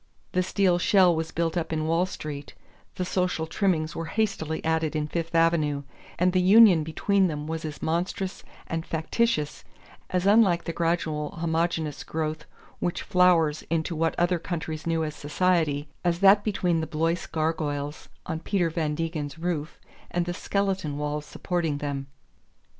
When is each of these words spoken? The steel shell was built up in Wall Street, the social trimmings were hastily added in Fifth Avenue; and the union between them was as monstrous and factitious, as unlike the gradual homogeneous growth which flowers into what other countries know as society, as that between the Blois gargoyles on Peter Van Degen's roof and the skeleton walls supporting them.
The 0.31 0.41
steel 0.41 0.79
shell 0.79 1.15
was 1.15 1.29
built 1.31 1.55
up 1.55 1.71
in 1.71 1.85
Wall 1.85 2.07
Street, 2.07 2.55
the 2.95 3.05
social 3.05 3.45
trimmings 3.45 3.95
were 3.95 4.07
hastily 4.17 4.65
added 4.65 4.95
in 4.95 5.07
Fifth 5.07 5.35
Avenue; 5.35 5.83
and 6.17 6.33
the 6.33 6.41
union 6.41 6.83
between 6.83 7.27
them 7.27 7.45
was 7.45 7.63
as 7.65 7.83
monstrous 7.83 8.43
and 8.65 8.83
factitious, 8.83 9.63
as 10.09 10.25
unlike 10.25 10.63
the 10.63 10.73
gradual 10.73 11.29
homogeneous 11.35 12.03
growth 12.03 12.45
which 12.79 13.03
flowers 13.03 13.61
into 13.69 13.95
what 13.95 14.17
other 14.17 14.39
countries 14.39 14.87
know 14.87 15.03
as 15.03 15.13
society, 15.15 15.87
as 16.03 16.17
that 16.21 16.43
between 16.43 16.81
the 16.81 16.87
Blois 16.87 17.27
gargoyles 17.31 18.09
on 18.25 18.39
Peter 18.39 18.71
Van 18.71 18.95
Degen's 18.95 19.37
roof 19.37 19.79
and 20.09 20.25
the 20.25 20.33
skeleton 20.33 20.97
walls 20.97 21.27
supporting 21.27 21.77
them. 21.77 22.07